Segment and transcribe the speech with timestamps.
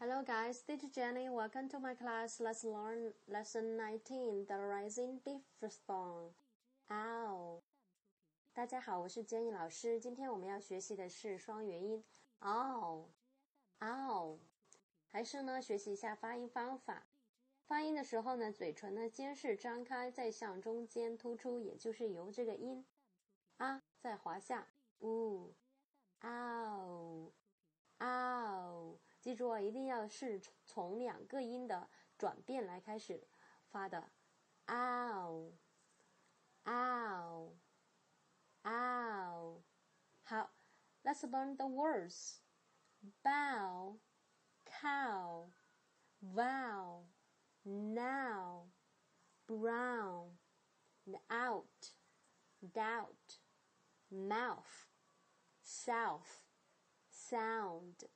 [0.00, 1.28] Hello guys, this is Jenny.
[1.28, 2.38] Welcome to my class.
[2.38, 6.30] Let's learn lesson 19, the rising diphthong.
[6.88, 7.62] Ow.
[8.54, 9.98] 大家好，我是 Jenny 老师。
[9.98, 12.04] 今天我们要学习的是双元音
[12.42, 13.06] ow
[13.80, 14.38] ow。
[15.08, 17.08] 还是呢，学习一下发音方法。
[17.66, 22.86] 发音的时候呢，嘴唇呢先是张开，再向中间突出，也就是由这个音
[23.56, 24.68] 啊再滑下。
[25.00, 25.52] 呜
[26.20, 27.32] ，ow
[27.98, 28.87] ow。
[29.27, 33.27] 记住啊，一定要是从两个音的转变来开始
[33.71, 34.11] 发的，
[34.67, 35.53] ow
[36.65, 37.53] ow
[38.63, 39.61] ow。
[40.23, 40.51] 好，
[41.03, 42.39] Let's learn the words.
[43.23, 43.99] Bow,
[44.65, 45.51] cow,
[46.21, 47.03] vow,
[47.65, 48.69] now,
[49.45, 50.37] brown,
[51.29, 51.91] out,
[52.61, 53.39] doubt,
[54.09, 54.87] mouth,
[55.61, 56.45] south,
[57.11, 58.07] sound。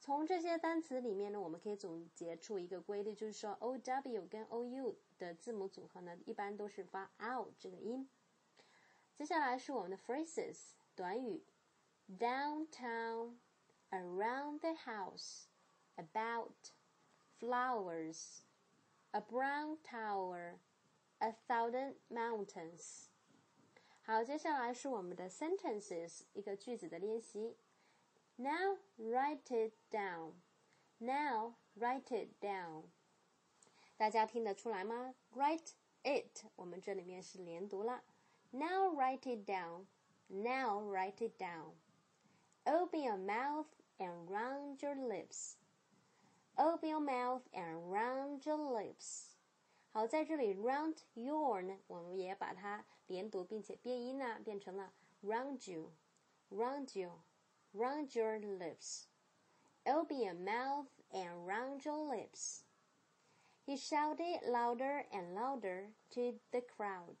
[0.00, 8.08] 从这些单词里面呢，我们可以总结出一个规律，就是说 o w 跟 o u 的字母组合呢，一般都是发 ou 这个音。
[9.14, 11.44] 接下来是我们的 phrases 短语
[12.18, 13.36] ：downtown,
[13.90, 15.44] around the house,
[15.96, 16.72] about,
[17.38, 18.38] flowers,
[19.10, 20.54] a brown tower,
[21.18, 23.08] a thousand mountains。
[24.00, 27.58] 好，接下来是我们的 sentences 一个句子的练习。
[28.39, 30.33] Now write it down.
[30.99, 32.83] Now write it down.
[33.97, 35.15] 大家听得出来吗？
[35.33, 35.71] Write
[36.03, 38.03] it，我们这里面是连读了。
[38.51, 39.85] Now write it down.
[40.27, 41.75] Now write it down.
[42.65, 45.55] Open your mouth and round your lips.
[46.55, 49.35] Open your mouth and round your lips.
[49.91, 54.93] 好，在这里 round your 呢，我们也把它连读，并且变音呢，变成了
[55.23, 57.21] round you，round you。
[57.73, 59.07] round your lips.
[59.85, 62.63] Open your mouth and round your lips.
[63.65, 67.17] He shouted louder and louder to the crowd.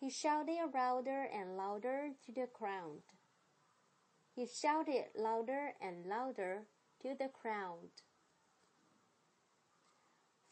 [0.00, 3.02] He shouted louder and louder to the crowd.
[4.34, 6.66] He shouted louder and louder
[7.02, 7.90] to the crowd.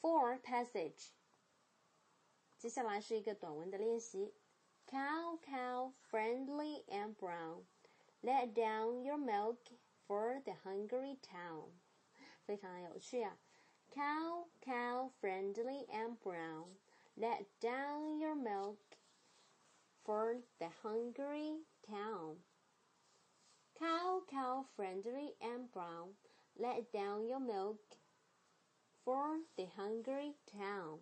[0.00, 1.12] For passage，
[2.56, 4.32] 接下来是一个短文的练习。
[4.86, 5.21] Cow, cow,
[8.22, 9.70] Let down your milk
[10.06, 11.70] for the hungry town，
[12.46, 13.38] 非常有趣啊！
[13.90, 16.76] Cow, cow, friendly and brown,
[17.16, 18.78] let down your milk
[20.04, 22.36] for the hungry town.
[23.78, 26.16] Cow, cow, friendly and brown,
[26.56, 27.98] let down your milk
[29.04, 31.00] for the hungry town.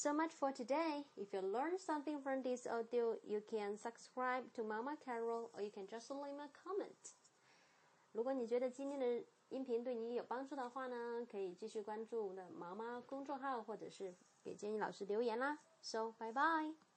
[0.00, 1.02] So much for today.
[1.16, 5.72] If you learned something from this audio, you can subscribe to Mama Carol or you
[5.72, 7.16] can just leave a comment.
[8.12, 15.58] 如果你觉得今天的音频对你有帮助的话呢，可以继续关注我的毛毛公众号，或者是给 Jenny 老师留言啦。
[15.82, 16.87] So bye bye。